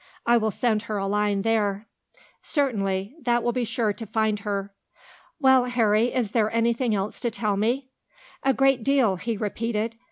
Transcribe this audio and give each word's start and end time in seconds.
I 0.25 0.35
will 0.37 0.49
send 0.49 0.81
her 0.89 0.97
a 0.97 1.05
line 1.05 1.43
there." 1.43 1.85
"Certainly. 2.41 3.15
That 3.21 3.43
will 3.43 3.51
be 3.51 3.63
sure 3.63 3.93
to 3.93 4.05
find 4.07 4.39
her." 4.39 4.73
"Well, 5.39 5.65
Harry, 5.65 6.11
is 6.11 6.31
there 6.31 6.49
anything 6.49 6.95
else 6.95 7.19
to 7.19 7.29
tell 7.29 7.55
me? 7.55 7.91
"A 8.41 8.51
great 8.51 8.83
deal," 8.83 9.17
he 9.17 9.37
repeated. 9.37 9.99